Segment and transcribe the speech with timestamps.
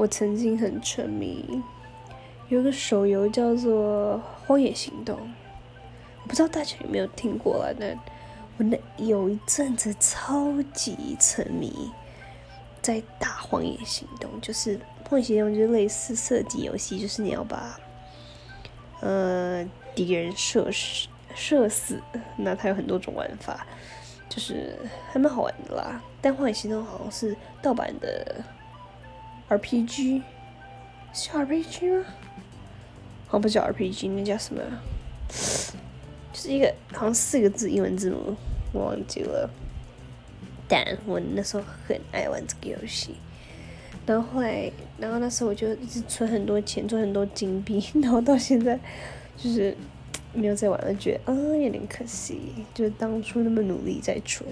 [0.00, 1.62] 我曾经很沉迷，
[2.48, 4.14] 有个手游叫做
[4.46, 5.14] 《荒野行动》，
[6.22, 7.94] 我不知道大家有没有听过啦，但
[8.56, 11.90] 我那有一阵子超级沉迷，
[12.80, 17.78] 在打《荒野行动》，就是《荒野行动》就是类似射击游戏，就是你要把
[19.02, 19.62] 呃
[19.94, 22.00] 敌人射死，射死，
[22.38, 23.66] 那它有很多种玩法，
[24.30, 24.74] 就是
[25.12, 26.00] 还蛮好玩的啦。
[26.22, 28.42] 但《荒野行动》好像是盗版的
[29.50, 30.22] RPG，
[31.12, 32.04] 是 RPG 吗？
[33.26, 34.62] 好像不叫 RPG，那叫什么？
[36.32, 38.36] 就是一个好像四个字英文字母，
[38.72, 39.50] 我忘记了。
[40.68, 43.16] 但我那时候很爱玩这个游戏，
[44.06, 48.78] 然后后来，然后那时候我就一直存很多钱，存很多金币， 然后到现在
[49.36, 49.76] 就是
[50.32, 52.40] 没有再玩了，觉得啊有点可惜，
[52.72, 54.48] 就是当初那么努力在存。